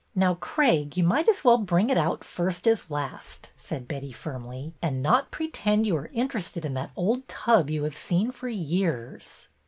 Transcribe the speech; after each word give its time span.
''Now, 0.25 0.33
Craig, 0.33 0.97
you 0.97 1.03
might 1.03 1.29
as 1.29 1.43
well 1.43 1.59
bring 1.59 1.91
it 1.91 1.95
out 1.99 2.23
first 2.23 2.65
as 2.65 2.89
last," 2.89 3.51
said 3.55 3.87
Betty, 3.87 4.11
firmly,'' 4.11 4.73
and 4.81 5.03
not 5.03 5.29
pre 5.29 5.47
tend 5.47 5.85
you 5.85 5.95
are 5.95 6.09
interested 6.11 6.65
in 6.65 6.73
that 6.73 6.89
old 6.95 7.27
tub 7.27 7.69
you 7.69 7.83
have 7.83 7.95
seen 7.95 8.31
for 8.31 8.47
years." 8.47 9.47